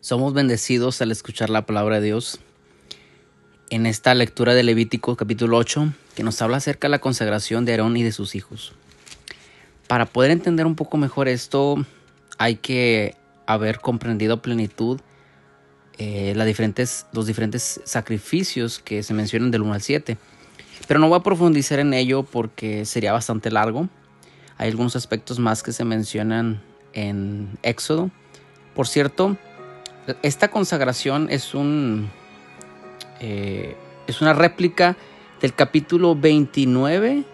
Somos 0.00 0.32
bendecidos 0.32 1.02
al 1.02 1.10
escuchar 1.10 1.50
la 1.50 1.66
palabra 1.66 1.96
de 1.96 2.06
Dios 2.06 2.38
en 3.68 3.84
esta 3.84 4.14
lectura 4.14 4.54
de 4.54 4.62
Levítico 4.62 5.16
capítulo 5.16 5.56
8 5.56 5.92
que 6.14 6.22
nos 6.22 6.40
habla 6.40 6.58
acerca 6.58 6.86
de 6.86 6.92
la 6.92 7.00
consagración 7.00 7.64
de 7.64 7.72
Aarón 7.72 7.96
y 7.96 8.04
de 8.04 8.12
sus 8.12 8.36
hijos. 8.36 8.74
Para 9.88 10.06
poder 10.06 10.30
entender 10.30 10.66
un 10.66 10.76
poco 10.76 10.98
mejor 10.98 11.26
esto 11.26 11.84
hay 12.38 12.54
que 12.54 13.16
haber 13.46 13.80
comprendido 13.80 14.34
a 14.34 14.40
plenitud 14.42 15.00
eh, 15.98 16.40
diferentes, 16.46 17.06
los 17.12 17.26
diferentes 17.26 17.80
sacrificios 17.82 18.78
que 18.78 19.02
se 19.02 19.14
mencionan 19.14 19.50
del 19.50 19.62
1 19.62 19.74
al 19.74 19.82
7. 19.82 20.16
Pero 20.86 21.00
no 21.00 21.08
voy 21.08 21.18
a 21.18 21.24
profundizar 21.24 21.80
en 21.80 21.92
ello 21.92 22.22
porque 22.22 22.84
sería 22.84 23.12
bastante 23.12 23.50
largo. 23.50 23.88
Hay 24.58 24.70
algunos 24.70 24.94
aspectos 24.94 25.40
más 25.40 25.64
que 25.64 25.72
se 25.72 25.84
mencionan 25.84 26.62
en 26.92 27.58
Éxodo. 27.64 28.12
Por 28.76 28.86
cierto, 28.86 29.36
esta 30.22 30.48
consagración 30.48 31.28
es 31.30 31.54
un 31.54 32.10
eh, 33.20 33.76
es 34.06 34.20
una 34.20 34.32
réplica 34.32 34.96
del 35.40 35.54
capítulo 35.54 36.14
29 36.14 37.24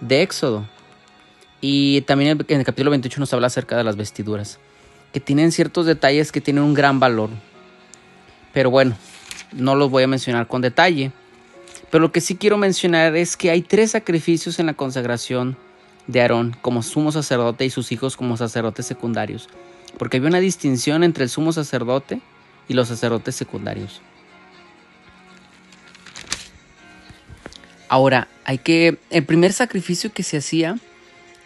de 0.00 0.22
Éxodo. 0.22 0.68
Y 1.60 2.02
también 2.02 2.38
en 2.46 2.58
el 2.58 2.66
capítulo 2.66 2.90
28 2.90 3.20
nos 3.20 3.32
habla 3.32 3.46
acerca 3.46 3.76
de 3.76 3.84
las 3.84 3.96
vestiduras, 3.96 4.58
que 5.12 5.20
tienen 5.20 5.50
ciertos 5.50 5.86
detalles 5.86 6.30
que 6.30 6.42
tienen 6.42 6.62
un 6.62 6.74
gran 6.74 7.00
valor. 7.00 7.30
Pero 8.52 8.70
bueno, 8.70 8.96
no 9.52 9.74
los 9.74 9.90
voy 9.90 10.02
a 10.02 10.06
mencionar 10.06 10.46
con 10.46 10.60
detalle. 10.60 11.10
Pero 11.90 12.02
lo 12.02 12.12
que 12.12 12.20
sí 12.20 12.36
quiero 12.36 12.58
mencionar 12.58 13.16
es 13.16 13.36
que 13.36 13.50
hay 13.50 13.62
tres 13.62 13.92
sacrificios 13.92 14.58
en 14.58 14.66
la 14.66 14.74
consagración 14.74 15.56
de 16.06 16.20
Aarón 16.20 16.54
como 16.60 16.82
sumo 16.82 17.12
sacerdote 17.12 17.64
y 17.64 17.70
sus 17.70 17.92
hijos 17.92 18.16
como 18.16 18.36
sacerdotes 18.36 18.84
secundarios 18.84 19.48
porque 19.98 20.16
había 20.16 20.28
una 20.28 20.40
distinción 20.40 21.04
entre 21.04 21.24
el 21.24 21.30
sumo 21.30 21.52
sacerdote 21.52 22.20
y 22.68 22.74
los 22.74 22.88
sacerdotes 22.88 23.34
secundarios. 23.36 24.00
Ahora, 27.88 28.28
hay 28.44 28.58
que 28.58 28.98
el 29.10 29.24
primer 29.24 29.52
sacrificio 29.52 30.12
que 30.12 30.22
se 30.22 30.38
hacía 30.38 30.78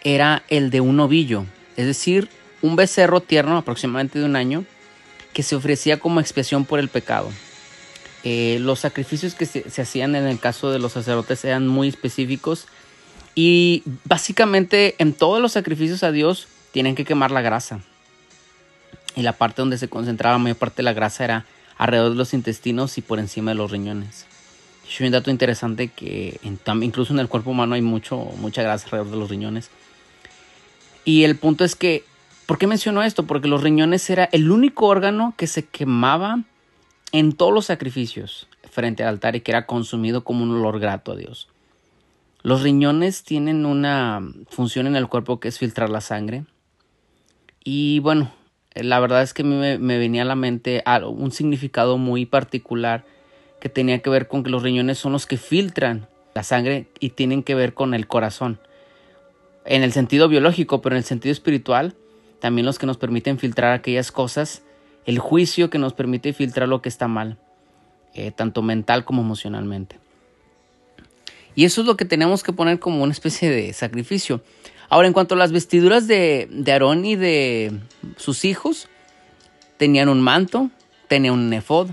era 0.02 0.44
el 0.48 0.70
de 0.70 0.80
un 0.80 0.96
novillo, 0.96 1.44
es 1.76 1.86
decir, 1.86 2.28
un 2.62 2.76
becerro 2.76 3.20
tierno 3.20 3.56
aproximadamente 3.56 4.18
de 4.18 4.24
un 4.24 4.36
año 4.36 4.64
que 5.32 5.42
se 5.42 5.56
ofrecía 5.56 5.98
como 5.98 6.20
expiación 6.20 6.64
por 6.64 6.78
el 6.78 6.88
pecado. 6.88 7.30
Eh, 8.24 8.58
los 8.60 8.80
sacrificios 8.80 9.34
que 9.34 9.46
se, 9.46 9.68
se, 9.70 9.82
hacían 9.82 10.16
en 10.16 10.26
el 10.26 10.40
caso 10.40 10.70
de 10.72 10.78
los 10.78 10.92
sacerdotes 10.92 11.44
eran 11.44 11.68
muy 11.68 11.88
específicos 11.88 12.66
y 13.34 13.84
básicamente 14.04 14.96
en 14.98 15.12
todos 15.12 15.40
los 15.40 15.52
sacrificios 15.52 16.02
a 16.02 16.10
Dios 16.10 16.48
tienen 16.72 16.96
que 16.96 17.04
quemar 17.04 17.30
la 17.30 17.42
grasa 17.42 17.80
y 19.18 19.22
la 19.22 19.32
parte 19.32 19.62
donde 19.62 19.78
se 19.78 19.88
concentraba 19.88 20.36
la 20.36 20.38
mayor 20.38 20.58
parte 20.58 20.76
de 20.76 20.84
la 20.84 20.92
grasa 20.92 21.24
era 21.24 21.44
alrededor 21.76 22.10
de 22.12 22.16
los 22.16 22.34
intestinos 22.34 22.98
y 22.98 23.02
por 23.02 23.18
encima 23.18 23.50
de 23.50 23.56
los 23.56 23.72
riñones. 23.72 24.26
Es 24.88 25.00
un 25.00 25.10
dato 25.10 25.32
interesante 25.32 25.88
que 25.88 26.38
incluso 26.44 27.12
en 27.12 27.18
el 27.18 27.26
cuerpo 27.26 27.50
humano 27.50 27.74
hay 27.74 27.82
mucho, 27.82 28.16
mucha 28.16 28.62
grasa 28.62 28.84
alrededor 28.84 29.10
de 29.10 29.18
los 29.18 29.28
riñones. 29.28 29.70
Y 31.04 31.24
el 31.24 31.34
punto 31.34 31.64
es 31.64 31.74
que, 31.74 32.04
¿por 32.46 32.58
qué 32.58 32.68
menciono 32.68 33.02
esto? 33.02 33.24
Porque 33.24 33.48
los 33.48 33.60
riñones 33.60 34.08
era 34.08 34.28
el 34.30 34.52
único 34.52 34.86
órgano 34.86 35.34
que 35.36 35.48
se 35.48 35.64
quemaba 35.66 36.44
en 37.10 37.32
todos 37.32 37.52
los 37.52 37.66
sacrificios 37.66 38.46
frente 38.70 39.02
al 39.02 39.08
altar 39.08 39.34
y 39.34 39.40
que 39.40 39.50
era 39.50 39.66
consumido 39.66 40.22
como 40.22 40.44
un 40.44 40.52
olor 40.52 40.78
grato 40.78 41.10
a 41.10 41.16
Dios. 41.16 41.48
Los 42.42 42.62
riñones 42.62 43.24
tienen 43.24 43.66
una 43.66 44.22
función 44.48 44.86
en 44.86 44.94
el 44.94 45.08
cuerpo 45.08 45.40
que 45.40 45.48
es 45.48 45.58
filtrar 45.58 45.90
la 45.90 46.00
sangre. 46.00 46.44
Y 47.64 47.98
bueno, 47.98 48.30
la 48.82 49.00
verdad 49.00 49.22
es 49.22 49.34
que 49.34 49.44
me, 49.44 49.78
me 49.78 49.98
venía 49.98 50.22
a 50.22 50.26
la 50.26 50.34
mente 50.34 50.82
un 51.04 51.32
significado 51.32 51.98
muy 51.98 52.26
particular 52.26 53.04
que 53.60 53.68
tenía 53.68 54.00
que 54.00 54.10
ver 54.10 54.28
con 54.28 54.42
que 54.42 54.50
los 54.50 54.62
riñones 54.62 54.98
son 54.98 55.12
los 55.12 55.26
que 55.26 55.36
filtran 55.36 56.06
la 56.34 56.42
sangre 56.42 56.86
y 57.00 57.10
tienen 57.10 57.42
que 57.42 57.54
ver 57.54 57.74
con 57.74 57.94
el 57.94 58.06
corazón. 58.06 58.60
En 59.64 59.82
el 59.82 59.92
sentido 59.92 60.28
biológico, 60.28 60.80
pero 60.80 60.94
en 60.94 60.98
el 60.98 61.04
sentido 61.04 61.32
espiritual, 61.32 61.94
también 62.40 62.66
los 62.66 62.78
que 62.78 62.86
nos 62.86 62.96
permiten 62.96 63.38
filtrar 63.38 63.72
aquellas 63.72 64.12
cosas, 64.12 64.62
el 65.04 65.18
juicio 65.18 65.70
que 65.70 65.78
nos 65.78 65.94
permite 65.94 66.32
filtrar 66.32 66.68
lo 66.68 66.80
que 66.80 66.88
está 66.88 67.08
mal, 67.08 67.38
eh, 68.14 68.30
tanto 68.30 68.62
mental 68.62 69.04
como 69.04 69.22
emocionalmente. 69.22 69.98
Y 71.54 71.64
eso 71.64 71.80
es 71.80 71.86
lo 71.86 71.96
que 71.96 72.04
tenemos 72.04 72.44
que 72.44 72.52
poner 72.52 72.78
como 72.78 73.02
una 73.02 73.12
especie 73.12 73.50
de 73.50 73.72
sacrificio. 73.72 74.42
Ahora, 74.88 75.06
en 75.06 75.12
cuanto 75.12 75.34
a 75.34 75.38
las 75.38 75.52
vestiduras 75.52 76.06
de, 76.06 76.48
de 76.50 76.72
Aarón 76.72 77.04
y 77.04 77.16
de 77.16 77.72
sus 78.16 78.44
hijos, 78.44 78.88
tenían 79.76 80.08
un 80.08 80.20
manto, 80.20 80.70
tenían 81.08 81.34
un 81.34 81.50
nefod, 81.50 81.90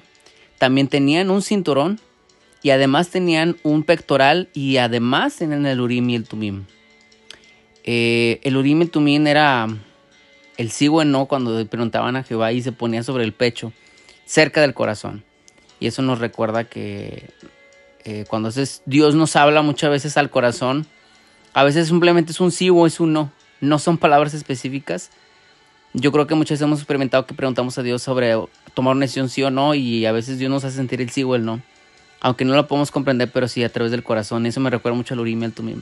también 0.57 0.87
tenían 0.87 1.29
un 1.29 1.41
cinturón 1.41 1.99
y 2.61 2.71
además 2.71 3.09
tenían 3.09 3.57
un 3.63 3.83
pectoral 3.83 4.49
y 4.53 4.77
además 4.77 5.35
tenían 5.35 5.65
el 5.65 5.81
urim 5.81 6.09
y 6.09 6.15
el 6.15 6.27
tumim. 6.27 6.65
Eh, 7.83 8.39
el 8.43 8.57
urim 8.57 8.79
y 8.79 8.83
el 8.83 8.89
tumim 8.89 9.27
era 9.27 9.67
el 10.57 10.71
sí 10.71 10.87
o 10.87 11.03
no 11.03 11.27
cuando 11.27 11.57
le 11.57 11.65
preguntaban 11.65 12.15
a 12.15 12.23
Jehová 12.23 12.51
y 12.51 12.61
se 12.61 12.71
ponía 12.71 13.03
sobre 13.03 13.23
el 13.23 13.33
pecho, 13.33 13.73
cerca 14.25 14.61
del 14.61 14.73
corazón. 14.73 15.23
Y 15.79 15.87
eso 15.87 16.01
nos 16.01 16.19
recuerda 16.19 16.63
que 16.63 17.29
eh, 18.05 18.25
cuando 18.27 18.49
Dios 18.85 19.15
nos 19.15 19.35
habla 19.35 19.61
muchas 19.61 19.89
veces 19.89 20.17
al 20.17 20.29
corazón, 20.29 20.87
a 21.55 21.63
veces 21.63 21.87
simplemente 21.87 22.33
es 22.33 22.41
un 22.41 22.51
sí 22.51 22.69
o 22.69 22.85
es 22.85 22.99
un 22.99 23.13
no. 23.13 23.31
No 23.61 23.79
son 23.79 23.97
palabras 23.97 24.33
específicas. 24.33 25.09
Yo 25.93 26.11
creo 26.11 26.27
que 26.27 26.35
muchas 26.35 26.55
veces 26.55 26.63
hemos 26.63 26.79
experimentado 26.79 27.25
que 27.25 27.33
preguntamos 27.33 27.77
a 27.77 27.81
Dios 27.81 28.03
sobre 28.03 28.35
tomar 28.73 28.93
una 28.93 29.05
decisión 29.05 29.29
sí 29.29 29.41
o 29.41 29.49
no 29.49 29.73
y 29.73 30.05
a 30.05 30.11
veces 30.11 30.37
Dios 30.37 30.51
nos 30.51 30.65
hace 30.65 30.75
sentir 30.75 30.99
el 30.99 31.11
sí 31.11 31.23
o 31.23 31.33
el 31.33 31.45
no. 31.45 31.61
Aunque 32.19 32.43
no 32.43 32.55
lo 32.55 32.67
podemos 32.67 32.91
comprender, 32.91 33.31
pero 33.31 33.47
sí 33.47 33.63
a 33.63 33.71
través 33.71 33.91
del 33.93 34.03
corazón. 34.03 34.45
Eso 34.45 34.59
me 34.59 34.69
recuerda 34.69 34.97
mucho 34.97 35.13
al 35.13 35.21
Urim 35.21 35.43
y 35.43 35.45
al 35.45 35.53
Tumim. 35.53 35.81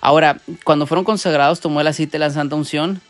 Ahora, 0.00 0.40
cuando 0.64 0.88
fueron 0.88 1.04
consagrados, 1.04 1.60
tomó 1.60 1.80
el 1.80 1.86
aceite 1.86 2.12
de 2.12 2.18
la 2.18 2.30
Santa 2.30 2.56
Unción 2.56 3.00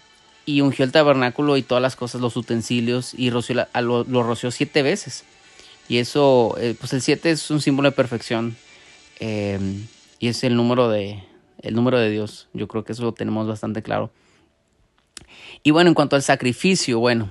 y 0.45 0.61
ungió 0.61 0.85
el 0.85 0.93
tabernáculo 0.93 1.57
y 1.57 1.63
todas 1.63 1.81
las 1.81 1.97
cosas, 1.97 2.21
los 2.21 2.37
utensilios, 2.37 3.15
y 3.15 3.31
roció 3.31 3.67
lo, 3.81 4.05
roció 4.23 4.51
siete 4.51 4.83
veces. 4.83 5.25
Y 5.89 5.97
eso, 5.97 6.55
eh, 6.61 6.77
pues 6.79 6.93
el 6.93 7.01
siete 7.01 7.31
es 7.31 7.51
un 7.51 7.63
símbolo 7.63 7.89
de 7.89 7.97
perfección. 7.97 8.59
Eh, 9.21 9.59
y 10.19 10.29
es 10.29 10.45
el 10.45 10.55
número 10.55 10.91
de, 10.91 11.23
el 11.63 11.75
número 11.75 11.99
de 11.99 12.11
Dios. 12.11 12.49
Yo 12.53 12.69
creo 12.69 12.85
que 12.85 12.93
eso 12.93 13.03
lo 13.05 13.13
tenemos 13.13 13.47
bastante 13.47 13.83
claro. 13.83 14.11
Y 15.63 15.71
bueno, 15.71 15.89
en 15.89 15.95
cuanto 15.95 16.17
al 16.17 16.23
sacrificio, 16.23 16.99
bueno, 16.99 17.31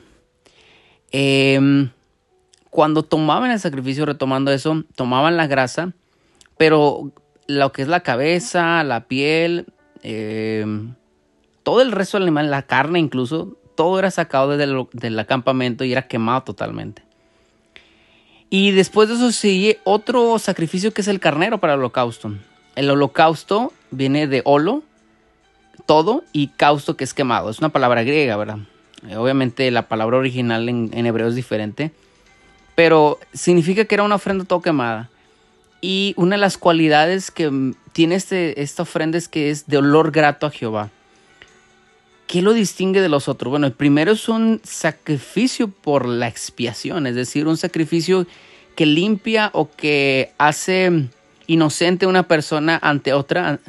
em, 1.11 1.89
cuando 2.69 3.03
tomaban 3.03 3.51
el 3.51 3.59
sacrificio, 3.59 4.05
retomando 4.05 4.51
eso, 4.51 4.83
tomaban 4.95 5.37
la 5.37 5.47
grasa, 5.47 5.93
pero 6.57 7.11
lo 7.47 7.71
que 7.71 7.81
es 7.81 7.87
la 7.87 8.01
cabeza, 8.01 8.83
la 8.83 9.07
piel, 9.07 9.67
em, 10.03 10.95
todo 11.63 11.81
el 11.81 11.91
resto 11.91 12.17
del 12.17 12.23
animal, 12.23 12.49
la 12.49 12.63
carne 12.63 12.99
incluso, 12.99 13.57
todo 13.75 13.99
era 13.99 14.11
sacado 14.11 14.55
del, 14.57 14.87
del 14.93 15.19
acampamento 15.19 15.83
y 15.83 15.91
era 15.91 16.07
quemado 16.07 16.43
totalmente. 16.43 17.03
Y 18.49 18.71
después 18.71 19.09
de 19.09 19.15
eso 19.15 19.31
sigue 19.31 19.79
otro 19.85 20.37
sacrificio 20.37 20.93
que 20.93 21.01
es 21.01 21.07
el 21.07 21.19
carnero 21.19 21.59
para 21.59 21.73
el 21.73 21.79
holocausto. 21.79 22.33
El 22.75 22.89
holocausto 22.89 23.71
viene 23.91 24.27
de 24.27 24.41
holo, 24.45 24.83
todo, 25.85 26.23
y 26.33 26.47
causto, 26.47 26.97
que 26.97 27.03
es 27.03 27.13
quemado. 27.13 27.49
Es 27.49 27.59
una 27.59 27.69
palabra 27.69 28.03
griega, 28.03 28.37
¿verdad? 28.37 28.59
Eh, 29.07 29.15
obviamente 29.15 29.69
la 29.71 29.87
palabra 29.87 30.17
original 30.17 30.69
en, 30.69 31.05
hebreo 31.05 31.27
es 31.27 31.35
diferente, 31.35 31.91
pero 32.75 33.19
significa 33.33 33.85
que 33.85 33.95
era 33.95 34.03
una 34.03 34.15
ofrenda 34.15 34.45
todo 34.45 34.61
quemada. 34.61 35.09
Y 35.81 36.13
una 36.17 36.35
de 36.35 36.41
las 36.41 36.57
cualidades 36.57 37.31
que 37.31 37.73
tiene 37.91 38.15
este, 38.15 38.61
esta 38.61 38.83
ofrenda 38.83 39.17
es 39.17 39.27
que 39.27 39.49
es 39.49 39.67
de 39.67 39.77
olor 39.77 40.11
grato 40.11 40.45
a 40.45 40.51
Jehová. 40.51 40.89
¿Qué 42.27 42.41
lo 42.41 42.53
distingue 42.53 43.01
de 43.01 43.09
los 43.09 43.27
otros? 43.27 43.49
Bueno, 43.49 43.67
el 43.67 43.73
primero 43.73 44.13
es 44.13 44.29
un 44.29 44.61
sacrificio 44.63 45.67
por 45.67 46.07
la 46.07 46.27
expiación, 46.27 47.07
es 47.07 47.15
decir, 47.15 47.47
un 47.47 47.57
sacrificio 47.57 48.25
que 48.75 48.85
limpia 48.85 49.49
o 49.53 49.69
que 49.69 50.31
hace 50.37 51.09
inocente 51.47 52.05
una 52.05 52.27
persona 52.27 52.79
ante 52.81 53.11
otra, 53.11 53.59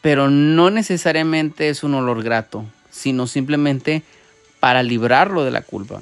pero 0.00 0.30
no 0.30 0.70
necesariamente 0.70 1.68
es 1.68 1.82
un 1.82 1.94
olor 1.94 2.22
grato, 2.22 2.64
sino 2.90 3.26
simplemente 3.26 4.02
para 4.60 4.82
librarlo 4.82 5.44
de 5.44 5.50
la 5.50 5.62
culpa. 5.62 6.00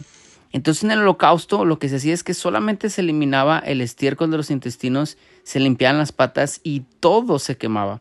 Entonces 0.52 0.84
en 0.84 0.90
el 0.90 1.00
holocausto 1.00 1.64
lo 1.64 1.78
que 1.78 1.88
se 1.88 1.96
hacía 1.96 2.14
es 2.14 2.24
que 2.24 2.32
solamente 2.32 2.88
se 2.88 3.02
eliminaba 3.02 3.58
el 3.58 3.82
estiércol 3.82 4.30
de 4.30 4.38
los 4.38 4.50
intestinos, 4.50 5.18
se 5.42 5.60
limpiaban 5.60 5.98
las 5.98 6.12
patas 6.12 6.60
y 6.62 6.84
todo 7.00 7.38
se 7.38 7.58
quemaba. 7.58 8.00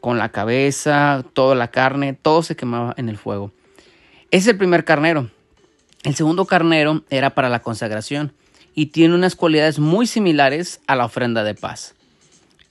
Con 0.00 0.18
la 0.18 0.28
cabeza, 0.28 1.24
toda 1.32 1.56
la 1.56 1.72
carne, 1.72 2.12
todo 2.12 2.44
se 2.44 2.54
quemaba 2.54 2.94
en 2.96 3.08
el 3.08 3.16
fuego. 3.16 3.50
Es 4.30 4.46
el 4.46 4.56
primer 4.56 4.84
carnero. 4.84 5.30
El 6.04 6.14
segundo 6.14 6.44
carnero 6.44 7.02
era 7.10 7.30
para 7.30 7.48
la 7.48 7.60
consagración 7.62 8.32
y 8.72 8.86
tiene 8.86 9.16
unas 9.16 9.34
cualidades 9.34 9.80
muy 9.80 10.06
similares 10.06 10.80
a 10.86 10.94
la 10.94 11.06
ofrenda 11.06 11.42
de 11.42 11.54
paz. 11.54 11.95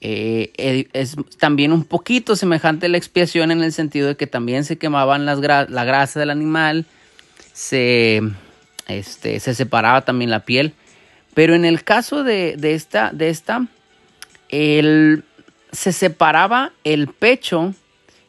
Eh, 0.00 0.52
eh, 0.58 0.88
es 0.92 1.16
también 1.38 1.72
un 1.72 1.84
poquito 1.84 2.36
semejante 2.36 2.86
a 2.86 2.88
la 2.88 2.98
expiación 2.98 3.50
en 3.50 3.62
el 3.62 3.72
sentido 3.72 4.08
de 4.08 4.16
que 4.16 4.26
también 4.26 4.64
se 4.64 4.76
quemaban 4.76 5.24
las 5.24 5.38
la 5.40 5.84
grasa 5.84 6.20
del 6.20 6.30
animal, 6.30 6.86
se 7.52 8.22
este, 8.86 9.40
se 9.40 9.54
separaba 9.54 10.04
también 10.04 10.30
la 10.30 10.44
piel. 10.44 10.74
Pero 11.34 11.54
en 11.54 11.64
el 11.64 11.84
caso 11.84 12.24
de, 12.24 12.56
esta, 12.62 13.10
de 13.12 13.28
esta 13.28 13.66
el, 14.48 15.24
se 15.72 15.92
separaba 15.92 16.72
el 16.84 17.08
pecho 17.08 17.74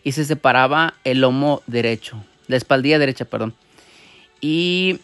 y 0.04 0.12
se 0.12 0.25
separaba 0.25 0.96
el 1.04 1.22
lomo 1.22 1.62
derecho, 1.68 2.24
la 2.48 2.58
espaldilla 2.58 3.00
derecha, 3.00 3.25
perdón. 3.25 3.54
Y 4.42 5.00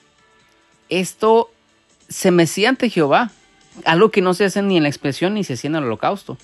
esto 0.89 1.49
se 2.09 2.31
mecía 2.31 2.69
ante 2.69 2.89
Jehová, 2.89 3.31
algo 3.85 4.11
que 4.11 4.21
no 4.21 4.33
se 4.33 4.45
hace 4.45 4.61
ni 4.61 4.77
en 4.77 4.83
la 4.83 4.89
expresión 4.89 5.33
ni 5.33 5.43
se 5.43 5.53
hacía 5.53 5.69
en 5.69 5.75
el 5.75 5.83
holocausto. 5.83 6.37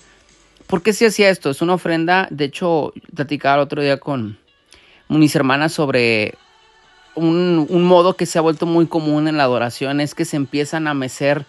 ¿Por 0.66 0.82
qué 0.82 0.92
se 0.92 1.06
hacía 1.06 1.30
esto? 1.30 1.50
Es 1.50 1.62
una 1.62 1.74
ofrenda, 1.74 2.28
de 2.30 2.44
hecho, 2.44 2.92
platicaba 3.14 3.56
el 3.56 3.60
otro 3.62 3.82
día 3.82 3.98
con 3.98 4.38
mis 5.08 5.34
hermanas 5.34 5.72
sobre 5.72 6.34
un, 7.14 7.84
modo 7.84 8.14
que 8.14 8.26
se 8.26 8.38
ha 8.38 8.42
vuelto 8.42 8.66
muy 8.66 8.86
común 8.86 9.28
en 9.28 9.36
la 9.36 9.44
adoración, 9.44 10.00
es 10.00 10.14
que 10.14 10.24
se 10.24 10.36
empiezan 10.36 10.86
a 10.86 10.94
mecer 10.94 11.46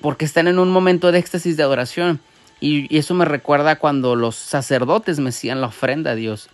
porque 0.00 0.24
están 0.24 0.48
en 0.48 0.58
un 0.58 0.70
momento 0.70 1.12
de 1.12 1.18
éxtasis 1.18 1.56
de 1.56 1.62
adoración. 1.62 2.20
Y, 2.60 2.96
eso 2.96 3.14
me 3.14 3.24
recuerda 3.24 3.76
cuando 3.76 4.16
los 4.16 4.36
sacerdotes 4.36 5.18
mecían 5.18 5.60
la 5.60 5.68
ofrenda 5.68 6.12
a 6.12 6.14
Dios. 6.14 6.48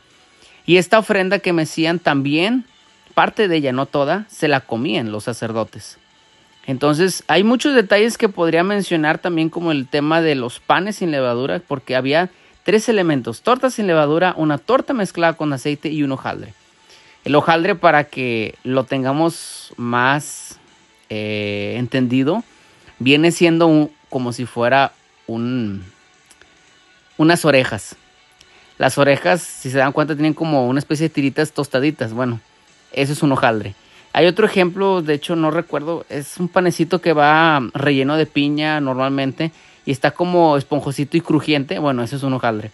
Y 0.66 0.76
esta 0.76 0.98
ofrenda 0.98 1.38
que 1.38 1.52
mecían 1.52 1.98
también, 1.98 2.64
parte 3.14 3.48
de 3.48 3.56
ella, 3.56 3.72
no 3.72 3.86
toda, 3.86 4.26
se 4.28 4.48
la 4.48 4.60
comían 4.60 5.12
los 5.12 5.24
sacerdotes. 5.24 5.98
Entonces, 6.68 7.24
hay 7.28 7.44
muchos 7.44 7.74
detalles 7.74 8.18
que 8.18 8.28
podría 8.28 8.62
mencionar 8.62 9.16
también 9.16 9.48
como 9.48 9.72
el 9.72 9.88
tema 9.88 10.20
de 10.20 10.34
los 10.34 10.60
panes 10.60 10.96
sin 10.96 11.10
levadura, 11.10 11.62
porque 11.66 11.96
había 11.96 12.28
tres 12.62 12.90
elementos, 12.90 13.40
torta 13.40 13.70
sin 13.70 13.86
levadura, 13.86 14.34
una 14.36 14.58
torta 14.58 14.92
mezclada 14.92 15.32
con 15.32 15.50
aceite 15.54 15.88
y 15.88 16.02
un 16.02 16.12
hojaldre. 16.12 16.52
El 17.24 17.34
hojaldre 17.36 17.74
para 17.74 18.04
que 18.04 18.54
lo 18.64 18.84
tengamos 18.84 19.72
más 19.78 20.58
eh, 21.08 21.76
entendido, 21.78 22.44
viene 22.98 23.32
siendo 23.32 23.88
como 24.10 24.34
si 24.34 24.44
fuera 24.44 24.92
un, 25.26 25.82
unas 27.16 27.46
orejas. 27.46 27.96
Las 28.76 28.98
orejas, 28.98 29.40
si 29.40 29.70
se 29.70 29.78
dan 29.78 29.92
cuenta, 29.92 30.16
tienen 30.16 30.34
como 30.34 30.68
una 30.68 30.80
especie 30.80 31.08
de 31.08 31.14
tiritas 31.14 31.52
tostaditas. 31.52 32.12
Bueno, 32.12 32.40
eso 32.92 33.14
es 33.14 33.22
un 33.22 33.32
hojaldre. 33.32 33.74
Hay 34.18 34.26
otro 34.26 34.46
ejemplo, 34.46 35.00
de 35.00 35.14
hecho 35.14 35.36
no 35.36 35.52
recuerdo, 35.52 36.04
es 36.08 36.38
un 36.38 36.48
panecito 36.48 37.00
que 37.00 37.12
va 37.12 37.60
relleno 37.72 38.16
de 38.16 38.26
piña 38.26 38.80
normalmente 38.80 39.52
y 39.86 39.92
está 39.92 40.10
como 40.10 40.56
esponjosito 40.56 41.16
y 41.16 41.20
crujiente. 41.20 41.78
Bueno, 41.78 42.02
ese 42.02 42.16
es 42.16 42.24
un 42.24 42.32
hojaldre. 42.32 42.72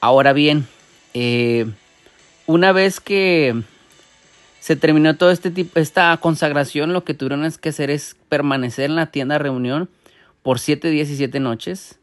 Ahora 0.00 0.32
bien, 0.32 0.68
eh, 1.14 1.66
una 2.46 2.70
vez 2.70 3.00
que 3.00 3.60
se 4.60 4.76
terminó 4.76 5.16
todo 5.16 5.32
este 5.32 5.50
tipo, 5.50 5.80
esta 5.80 6.16
consagración, 6.18 6.92
lo 6.92 7.02
que 7.02 7.14
tuvieron 7.14 7.50
que 7.60 7.70
hacer 7.70 7.90
es 7.90 8.14
permanecer 8.28 8.84
en 8.84 8.94
la 8.94 9.06
tienda 9.06 9.34
de 9.34 9.40
reunión 9.40 9.88
por 10.44 10.60
siete 10.60 10.90
días 10.90 11.08
y 11.08 11.16
siete 11.16 11.40
noches 11.40 11.98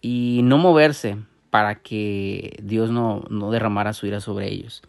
y 0.00 0.40
no 0.42 0.58
moverse 0.58 1.18
para 1.50 1.76
que 1.76 2.58
Dios 2.60 2.90
no, 2.90 3.22
no 3.30 3.52
derramara 3.52 3.92
su 3.92 4.08
ira 4.08 4.18
sobre 4.18 4.50
ellos. 4.50 4.82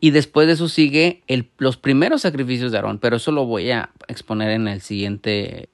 Y 0.00 0.10
después 0.10 0.46
de 0.46 0.54
eso 0.54 0.68
sigue 0.68 1.22
los 1.58 1.76
primeros 1.76 2.22
sacrificios 2.22 2.72
de 2.72 2.78
Aarón, 2.78 2.98
pero 2.98 3.16
eso 3.16 3.32
lo 3.32 3.46
voy 3.46 3.70
a 3.70 3.90
exponer 4.08 4.50
en 4.50 4.68
el 4.68 4.80
siguiente 4.80 5.68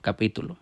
capítulo. 0.00 0.56